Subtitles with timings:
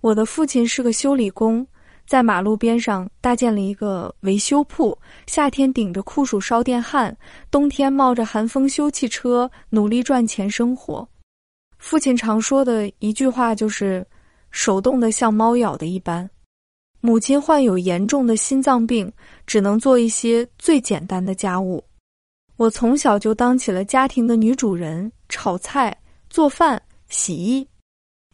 [0.00, 1.66] 我的父亲是个修理工，
[2.06, 7.16] 在马路边上搭建了一个维修铺，夏天顶着酷暑烧电焊，
[7.50, 11.06] 冬天冒着寒风修汽车，努力赚钱生活。
[11.78, 14.06] 父亲常说的一句话就是
[14.50, 16.28] ：“手冻得像猫咬的一般。”
[17.02, 19.10] 母亲患有严重的心脏病，
[19.46, 21.82] 只能做一些最简单的家务。
[22.56, 25.96] 我从小就当起了家庭的女主人，炒菜、
[26.28, 27.66] 做饭、洗衣。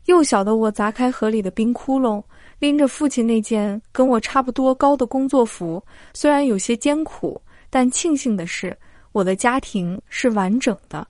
[0.06, 2.22] 幼小的我砸开河里的冰窟窿，
[2.58, 5.82] 拎着父亲那件跟我差不多高的工作服，
[6.14, 8.76] 虽然有些艰苦，但庆幸的是，
[9.12, 11.06] 我的家庭是完整的。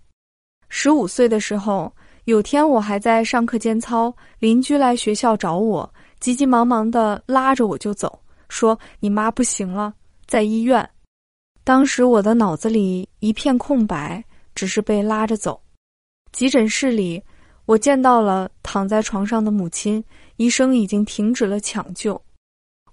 [0.69, 1.93] 十五岁的时候，
[2.25, 5.89] 有天我还在上课间操，邻居来学校找我。
[6.19, 9.95] 急急忙忙的拉着我就走，说：“你妈不行了，
[10.27, 10.89] 在医院。”
[11.63, 14.25] 当时我的脑子里一片空白，
[14.55, 15.61] 只是被拉着走。
[16.33, 17.23] 急诊室里，
[17.67, 20.03] 我见到了躺在床上的母亲，
[20.37, 22.21] 医生已经停止了抢救。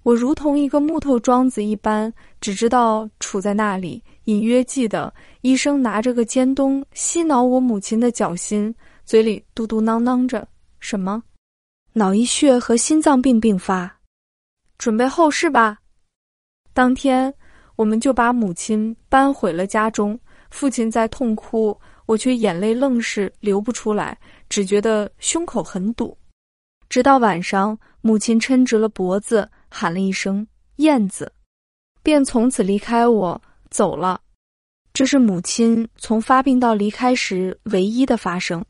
[0.02, 8.74] 我如同一个木头桩子一般，只知道杵在那里，隐约记得医生拿着个尖东吸挠我母亲的脚心，
[9.06, 10.46] 嘴里嘟嘟囔囔着
[10.78, 11.22] 什么。
[11.92, 13.90] 脑溢血和心脏病并发，
[14.76, 15.78] 准备后事吧。
[16.72, 17.32] 当天，
[17.76, 20.18] 我们就把母亲搬回了家中。
[20.50, 26.16] 父亲在痛哭，我却眼泪愣是流不出来，只觉得胸口很堵。
[26.88, 31.32] 直到晚上，母亲抻直了脖子，喊了一声“燕子”，
[32.02, 34.20] 便从此离开我走了。
[34.92, 38.64] 这是母亲从发病到离开时唯一的发生。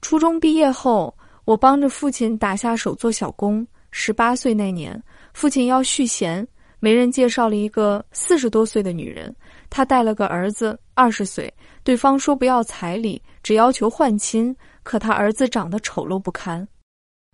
[0.00, 1.16] 初中毕业后。
[1.46, 3.64] 我帮着父亲打下手做小工。
[3.92, 5.00] 十八岁那年，
[5.32, 6.44] 父亲要续弦，
[6.80, 9.32] 媒人介绍了一个四十多岁的女人，
[9.70, 11.52] 她带了个儿子二十岁。
[11.84, 14.54] 对方说不要彩礼，只要求换亲。
[14.82, 16.66] 可他儿子长得丑陋不堪。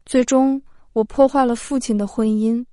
[0.06, 0.60] 最终，
[0.94, 2.64] 我破坏了父亲的婚姻。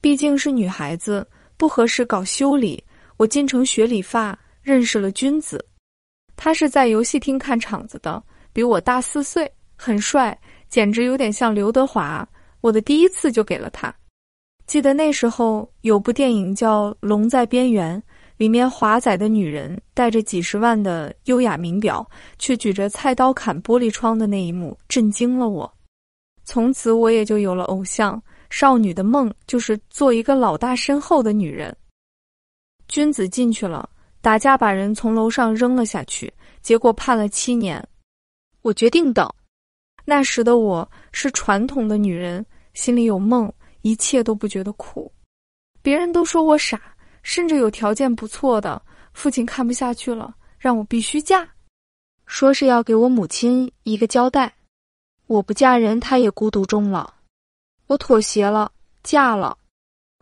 [0.00, 1.26] 毕竟是女孩子，
[1.58, 2.82] 不合适搞修理。
[3.18, 5.62] 我进城学理发，认识了君子。
[6.34, 8.22] 他是在游戏厅看场子的，
[8.54, 10.38] 比我大四岁，很帅。
[10.68, 12.26] 简直有点像刘德华，
[12.62, 13.94] 我的第一次就给了他。
[14.66, 18.02] 记得那时候有部电影叫《龙在边缘》，
[18.36, 22.08] 里面华仔的女人带着几十万的优雅名表，
[22.38, 25.72] 却举着菜刀砍玻璃窗的那一幕，震惊了我。
[26.44, 31.76] 从此我也就有了偶像，少女的梦就是做一个老大身后的女人。
[32.88, 33.88] 君子进去了，
[34.20, 36.32] 打架把人从楼上扔了下去，
[36.62, 37.82] 结果判了七年。
[38.62, 39.28] 我决定等。
[40.04, 42.44] 那时的我是传统的女人，
[42.74, 43.52] 心里有梦，
[43.82, 45.10] 一切都不觉得苦。
[45.82, 46.80] 别人都说我傻，
[47.26, 48.80] 甚至有条件不错的
[49.12, 51.44] 父亲看不下去了，让我必须嫁，
[52.24, 54.54] 说是要给我母亲一个交代。
[55.26, 57.12] 我不嫁人，他也孤独终老。
[57.88, 58.70] 我妥协了，
[59.02, 59.58] 嫁了。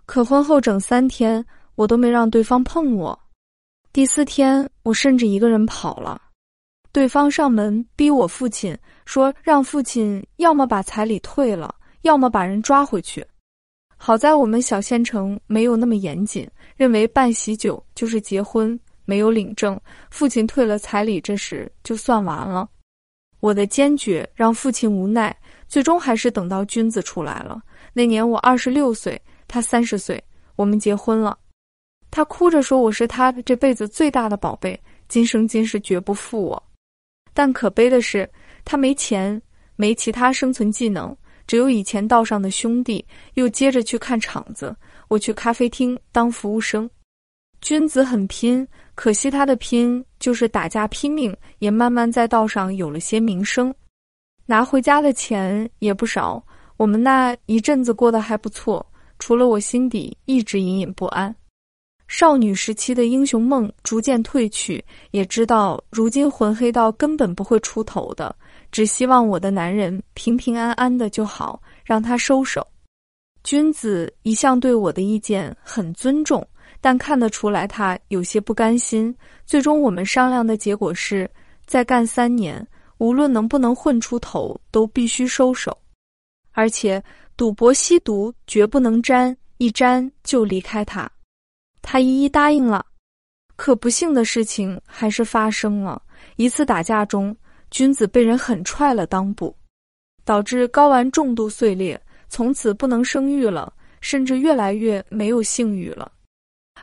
[0.07, 1.45] 可婚后整三天，
[1.75, 3.21] 我都没让对方碰我。
[3.93, 6.23] 第四天，我甚至一个人跑了。
[6.91, 13.27] 对方上门逼我父亲，说让父亲要么把彩礼退了，要么把人抓回去。
[14.07, 22.69] 好在我们小县城没有那么严谨，认为办喜酒就是结婚，没有领证，父亲退了彩礼，这时就算完了。
[23.41, 25.35] 我的坚决让父亲无奈，
[25.69, 27.63] 最终还是等到君子出来了。
[27.95, 30.23] 那年我二十六岁，他三十岁，
[30.55, 31.39] 我们结婚了。
[32.11, 34.79] 他哭着说：“我是他这辈子最大的宝贝，
[35.09, 36.63] 今生今世绝不负我。”
[37.33, 38.31] 但可悲的是，
[38.67, 39.41] 他没钱，
[39.77, 43.05] 没其他生存技能，只有以前道上的兄弟。
[43.35, 44.75] 又接着去看场子，
[45.09, 46.89] 我去咖啡厅当服务生。
[47.61, 53.75] 君子很拼，可惜他的拼就是打架拼命，也慢慢在道上有了些名声，
[54.45, 56.45] 拿回家的钱也不少。
[56.77, 58.85] 我们那一阵子过得还不错，
[59.19, 61.35] 除了我心底一直隐隐不安。
[62.07, 68.37] 少女时期的英雄梦逐渐褪去，也知道如今混黑道根本不会出头的，
[68.75, 72.67] 只希望我的男人平平安安的就好，让他收手。
[73.45, 76.45] 君子一向对我的意见很尊重，
[76.81, 79.17] 但看得出来他有些不甘心。
[79.47, 81.31] 最终我们商量的结果是，
[81.67, 82.67] 再干三年，
[82.99, 85.79] 无论能不能混出头，都必须收手，
[86.51, 87.01] 而且
[87.37, 91.09] 赌博吸毒绝不能沾，一沾就离开他。
[91.81, 92.85] 他一一答应了，
[93.55, 96.03] 可不幸的事情还是发生了。
[96.35, 97.37] 一次打架中，
[97.75, 99.53] 君子被人狠踹了裆部，
[100.25, 106.13] 导致睾丸重度碎裂，从此不能生育了，甚至越来越没有性欲了。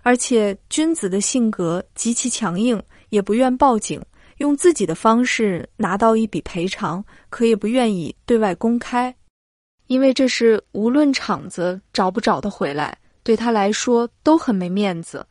[0.01, 2.77] 而且君子的性格极其强硬，
[3.07, 4.01] 也不愿报警，
[4.39, 9.15] 用自己的方式拿到一笔赔偿，可也不愿意对外公开。
[9.87, 15.25] 因为这是无论场子找不找得回来，对他来说都很没面子。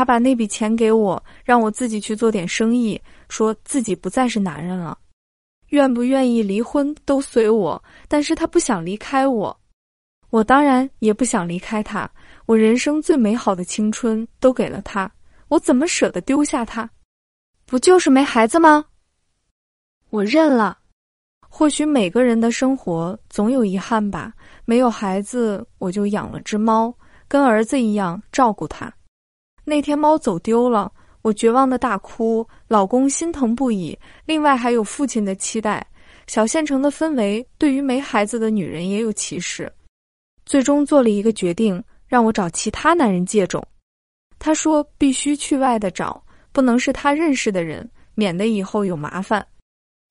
[0.00, 2.98] 他把那笔钱给我，让我自己去做点生意，
[3.28, 4.96] 说自己不再是男人了，
[5.68, 9.60] 愿不愿意离婚都随我，但是他不想离开我，
[10.30, 12.10] 我当然也不想离开他。
[12.46, 15.12] 我人生最美好的青春都给了他，
[15.48, 16.88] 我怎么舍得丢下他？
[17.66, 18.82] 不就是没孩子吗？
[20.08, 20.78] 我认了。
[21.46, 24.32] 或许每个人的生活总有遗憾吧。
[24.64, 26.90] 没有孩子，我就养了只猫，
[27.28, 28.90] 跟儿子一样照顾它。
[29.70, 30.90] 那天猫走丢了，
[31.22, 33.96] 我绝望的大哭，老公心疼不已。
[34.26, 35.86] 另外还有父亲的期待。
[36.26, 39.72] 小县城的氛围对于没孩子的女人也有歧视。
[40.44, 43.64] 最终做了一个决定，让我找其他男人借种。
[44.40, 46.20] 他说必须去外的找。
[46.52, 49.46] 不能是他认识的人，免得以后有麻烦。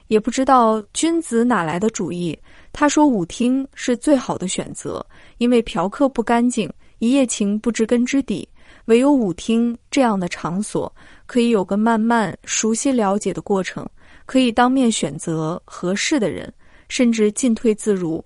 [0.07, 2.38] 也不知道君子哪来的主意。
[2.71, 5.05] 他说舞厅是最好的选择，
[5.38, 8.47] 因为嫖客不干净，一夜情不知根知底。
[8.89, 10.91] 唯有舞厅这样的场所，
[11.27, 13.88] 可以有个慢慢熟悉了解的过程，
[14.25, 16.51] 可以当面选择合适的人，
[16.88, 18.24] 甚至进退自如。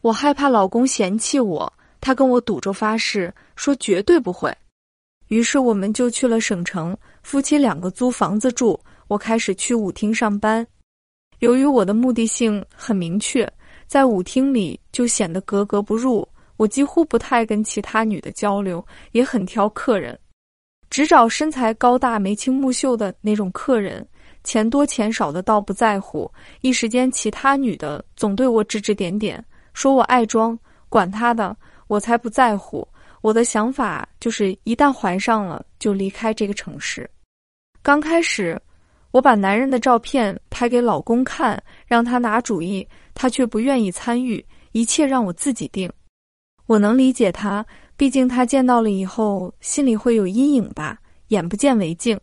[0.00, 4.52] 我害怕老公嫌弃我，他跟我赌咒发誓，说绝对不会。
[5.28, 8.78] 于是我们就去了省城，夫妻两个租房子住。
[9.06, 10.66] 我开始去舞厅上班。
[11.38, 13.48] 由于我的目的性很明确，
[13.86, 16.26] 在舞厅里就显得格格不入。
[16.56, 20.18] 我几乎不太跟其他女的交流，也很挑客人，
[20.90, 24.06] 只找身材高大、眉清目秀的那种客人。
[24.44, 26.30] 钱多钱少的倒不在乎。
[26.60, 29.42] 一时间，其他女的总对我指指点点，
[29.72, 30.58] 说我爱装。
[30.90, 31.56] 管他的，
[31.88, 32.86] 我才不在乎。
[33.20, 37.08] 我的想法就是，一旦怀上了，就离开这个城市。
[37.82, 38.60] 刚开始，
[39.10, 45.90] 我把男人的照片拍给老公看，让他拿主意，他却不愿意参与，一切让我自己定。
[46.66, 47.64] 我能理解他，
[47.96, 50.98] 毕竟他见到了以后，心里会有阴影吧。
[51.28, 52.18] 眼不见为净。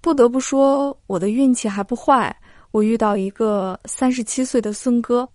[0.00, 2.34] 不得不说，我的运气还不坏，
[2.70, 5.28] 我遇到一个三十七岁的孙哥。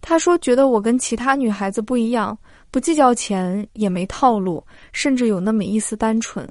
[0.00, 2.36] 他说：“觉得我跟其他女孩子不一样，
[2.70, 6.46] 不计较钱，也没套路，甚至有那么一丝单纯。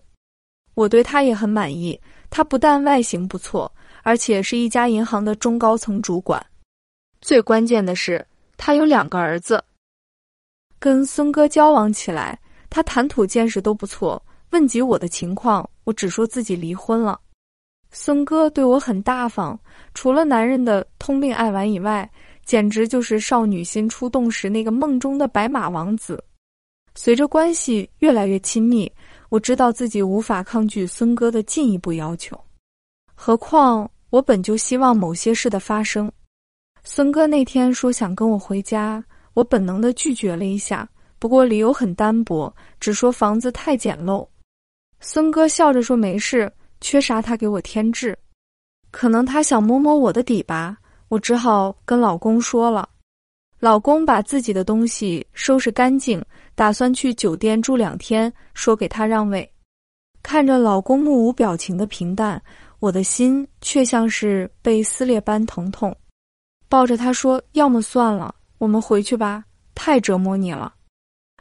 [0.73, 1.99] 我对他也很满意。
[2.29, 3.69] 他不但外形不错，
[4.03, 6.43] 而且是一家银行的中高层主管。
[7.19, 8.25] 最关键的是，
[8.55, 9.61] 他有两个儿子。
[10.81, 12.37] 跟孙哥交往起来，
[12.69, 14.21] 他谈吐见识都不错。
[14.49, 17.17] 问及我的情况，我只说自己离婚了。
[17.91, 19.57] 孙哥对我很大方，
[19.93, 22.09] 除了男人的通病爱玩以外。”
[22.43, 26.21] 简直就是少女心出动时那个梦中的白马王子。
[26.95, 28.91] 随着关系越来越亲密，
[29.29, 32.37] 我知道自己无法抗拒孙哥的进一步要求。
[33.13, 36.11] 何况我本就希望某些事的发生。
[36.83, 39.01] 孙哥那天说想跟我回家，
[39.33, 40.87] 我本能的拒绝了一下，
[41.19, 44.27] 不过理由很单薄，只说房子太简陋。
[44.99, 48.17] 孙哥笑着说没事，缺啥他给我添置。
[48.91, 50.77] 可能他想摸摸我的底吧。
[51.07, 52.87] 我只好跟老公说了，
[53.59, 56.23] 老公把自己的东西收拾干净，
[56.55, 59.51] 打算去酒店住两天，说给他让位。
[60.23, 62.41] 看着老公目无表情的平淡，
[62.79, 65.93] 我的心却像是被撕裂般疼痛。
[66.69, 69.43] 抱着他说：“要么算了，我们回去吧，
[69.73, 70.71] 太折磨你了。”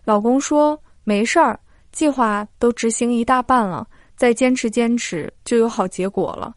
[0.06, 1.60] 老公说：“没事儿，
[1.92, 3.86] 计划都执行一大半了，
[4.16, 6.54] 再坚持坚持就有好结果了。”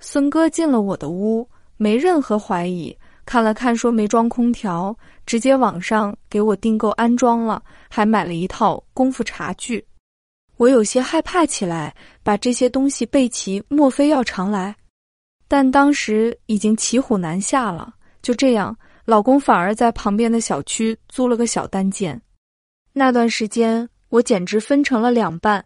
[0.00, 1.48] 孙哥进了我的屋。
[1.76, 4.96] 没任何怀疑，看了看说没装空调，
[5.26, 9.84] 直接网上给我订购安装了，还买了一套功夫茶具。
[10.56, 14.74] 我有些害怕起来，把这些东西备齐，莫非要常来？
[15.48, 17.94] 但当时已经骑虎难下了。
[18.22, 22.20] 就这样，老公反而在旁边的小区租了个小单间。
[22.92, 25.64] 那段时间，我简直分成了两半。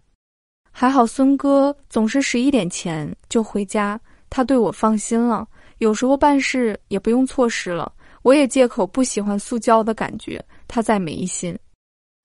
[0.71, 5.47] 还好孙哥总是十一点前就回家，他对我放心了。
[5.79, 7.93] 有时候办事也不用错失了，
[8.23, 11.57] 我也借口不喜欢塑胶的感觉，他再没心。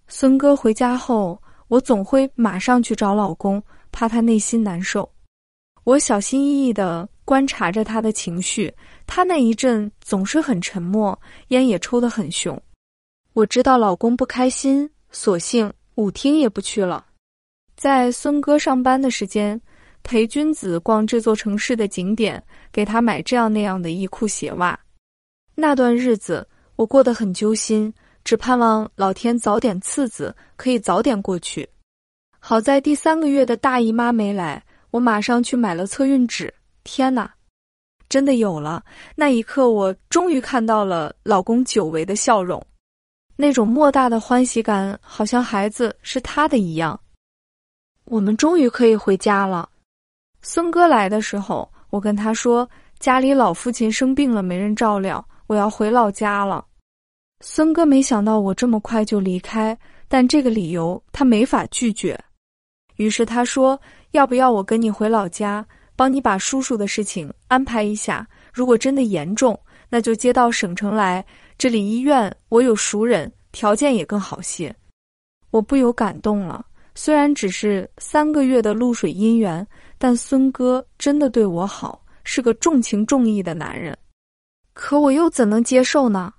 [0.07, 5.07] 孙哥回家后，我总会马上去找老公，怕他内心难受。
[5.83, 8.73] 我小心翼翼地观察着他的情绪，
[9.05, 11.19] 他那一阵总是很沉默，
[11.49, 12.59] 烟也抽得很凶。
[13.33, 17.05] 我知道老公不开心，索性舞厅也不去了，
[17.75, 19.59] 在孙哥上班的时间。
[20.05, 22.43] 陪君子逛这座城市的景点，
[22.73, 24.77] 给他买这样那样的衣裤鞋袜。
[25.55, 26.45] 那段日子
[26.75, 27.93] 我过得很揪心，
[28.25, 31.69] 只盼望老天早点赐子，可以早点过去。
[32.37, 36.53] 好在第三个月的大姨妈没来，我马上去买了测孕纸。
[36.83, 37.33] 天哪，
[38.09, 38.83] 真的有了。
[39.15, 42.63] 那一刻，我终于看到了老公久违的笑容，
[43.35, 46.99] 那种莫大的欢喜感，好像孩子是他的一样。
[48.05, 49.69] 我们终于可以回家了。
[50.41, 52.69] 孙哥来的时候，我跟他说，
[52.99, 56.65] 家里老父亲生病了，没人照料，我要回老家了。
[57.39, 62.19] 孙哥没想到我这么快就离开，但这个理由他没法拒绝。
[62.97, 63.79] 于是他说
[64.11, 68.27] ：“要不要我跟你回老家，帮你把叔叔的事情安排一下？
[68.51, 69.59] 如果真的严重，
[69.89, 71.25] 那就接到省城来。
[71.57, 74.75] 这里医院我有熟人，条件也更好些。”
[75.51, 76.65] 我不由感动了。
[76.95, 79.65] 虽然只是三个月的露水姻缘，
[79.97, 83.97] 但孙哥真的对我好，是个重情重义的男人。
[84.73, 86.33] 可我又怎能接受呢？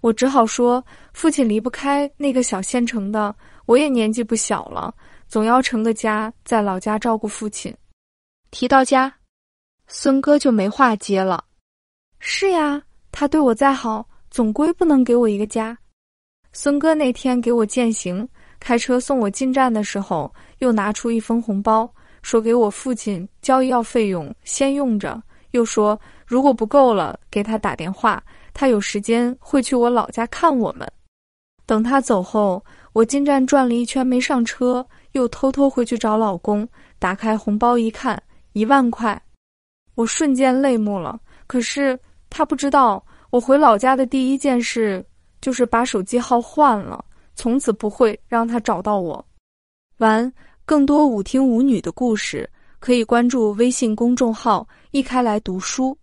[0.00, 4.94] 我只好说，父亲离不开那个小县城的，我也年纪不小了，
[5.26, 7.74] 总要成个家，在老家照顾父亲。
[8.54, 9.12] 提到家，
[9.88, 11.44] 孙哥就没话接了。
[12.20, 12.80] 是呀，
[13.10, 15.76] 他对我再好，总归不能给我一个家。
[16.52, 18.26] 孙哥那天给我践行，
[18.60, 21.92] 开车送我进站的时候，又拿出一封红包，
[22.22, 25.20] 说给我父亲交医药费用先用着，
[25.50, 28.22] 又说如果不够了，给他打电话。
[28.52, 30.88] 他有时间会去我老家看我们。
[31.66, 36.68] 等他走后，我进站转了一圈没上车，又偷偷回去找老公。
[37.00, 38.22] 打开红包一看，
[38.54, 39.20] 一万块，
[39.94, 41.20] 我瞬间泪目了。
[41.46, 41.98] 可是
[42.30, 45.04] 他不知道，我回老家的第一件事
[45.40, 49.24] 就是把手机号换了，从此不会让他找到我。
[49.98, 50.32] 完，
[50.64, 55.96] 更多舞厅舞女的故事，可以关注微信公众号“一开来读书”。